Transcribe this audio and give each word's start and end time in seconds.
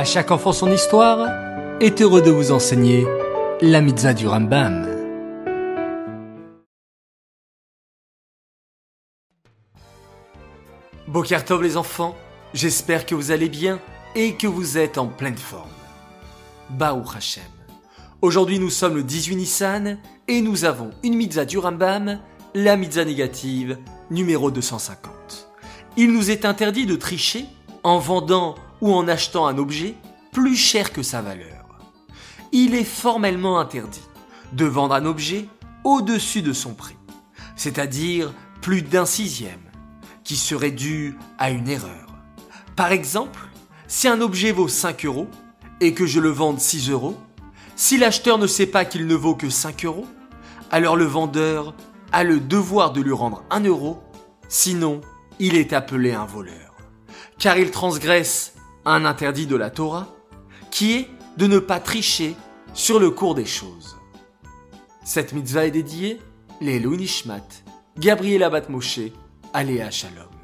À 0.00 0.04
chaque 0.04 0.30
enfant 0.30 0.54
son 0.54 0.72
histoire 0.72 1.28
est 1.78 2.00
heureux 2.00 2.22
de 2.22 2.30
vous 2.30 2.52
enseigner 2.52 3.06
la 3.60 3.82
mitzvah 3.82 4.14
du 4.14 4.26
Rambam. 4.26 4.88
Bokertov 11.06 11.62
les 11.62 11.76
enfants, 11.76 12.16
j'espère 12.54 13.04
que 13.04 13.14
vous 13.14 13.30
allez 13.30 13.50
bien 13.50 13.78
et 14.14 14.36
que 14.36 14.46
vous 14.46 14.78
êtes 14.78 14.96
en 14.96 15.06
pleine 15.06 15.36
forme. 15.36 15.68
Baou 16.70 17.04
Hashem. 17.14 17.42
Aujourd'hui 18.22 18.58
nous 18.58 18.70
sommes 18.70 18.96
le 18.96 19.02
18 19.02 19.36
Nissan 19.36 19.98
et 20.28 20.40
nous 20.40 20.64
avons 20.64 20.92
une 21.02 21.14
mitzvah 21.14 21.44
du 21.44 21.58
Rambam, 21.58 22.20
la 22.54 22.76
mitzvah 22.78 23.04
négative 23.04 23.76
numéro 24.10 24.50
250. 24.50 25.46
Il 25.98 26.14
nous 26.14 26.30
est 26.30 26.46
interdit 26.46 26.86
de 26.86 26.96
tricher 26.96 27.44
en 27.82 27.98
vendant 27.98 28.54
ou 28.80 28.94
en 28.94 29.08
achetant 29.08 29.46
un 29.46 29.58
objet 29.58 29.94
plus 30.32 30.56
cher 30.56 30.92
que 30.92 31.02
sa 31.02 31.22
valeur. 31.22 31.66
Il 32.52 32.74
est 32.74 32.84
formellement 32.84 33.58
interdit 33.58 34.02
de 34.52 34.64
vendre 34.64 34.94
un 34.94 35.04
objet 35.04 35.46
au-dessus 35.84 36.42
de 36.42 36.52
son 36.52 36.74
prix, 36.74 36.96
c'est-à-dire 37.56 38.32
plus 38.60 38.82
d'un 38.82 39.06
sixième, 39.06 39.60
qui 40.24 40.36
serait 40.36 40.70
dû 40.70 41.16
à 41.38 41.50
une 41.50 41.68
erreur. 41.68 42.06
Par 42.76 42.92
exemple, 42.92 43.40
si 43.86 44.08
un 44.08 44.20
objet 44.20 44.52
vaut 44.52 44.68
5 44.68 45.04
euros 45.04 45.28
et 45.80 45.94
que 45.94 46.06
je 46.06 46.20
le 46.20 46.30
vende 46.30 46.60
6 46.60 46.90
euros, 46.90 47.16
si 47.76 47.96
l'acheteur 47.96 48.38
ne 48.38 48.46
sait 48.46 48.66
pas 48.66 48.84
qu'il 48.84 49.06
ne 49.06 49.14
vaut 49.14 49.34
que 49.34 49.50
5 49.50 49.84
euros, 49.84 50.06
alors 50.70 50.96
le 50.96 51.04
vendeur 51.04 51.74
a 52.12 52.24
le 52.24 52.40
devoir 52.40 52.92
de 52.92 53.00
lui 53.00 53.12
rendre 53.12 53.42
1 53.50 53.64
euro, 53.64 54.02
sinon 54.48 55.00
il 55.38 55.56
est 55.56 55.72
appelé 55.72 56.12
un 56.12 56.26
voleur. 56.26 56.76
Car 57.38 57.56
il 57.56 57.70
transgresse 57.70 58.54
un 58.84 59.04
interdit 59.04 59.46
de 59.46 59.56
la 59.56 59.70
Torah, 59.70 60.08
qui 60.70 60.92
est 60.92 61.08
de 61.36 61.46
ne 61.46 61.58
pas 61.58 61.80
tricher 61.80 62.36
sur 62.74 62.98
le 62.98 63.10
cours 63.10 63.34
des 63.34 63.46
choses. 63.46 63.96
Cette 65.04 65.32
mitzvah 65.32 65.66
est 65.66 65.70
dédiée 65.70 66.20
les 66.60 66.80
Nishmat, 66.80 67.46
Gabriela 67.98 68.50
Batmoshe, 68.50 69.00
Aléa 69.52 69.90
Shalom. 69.90 70.39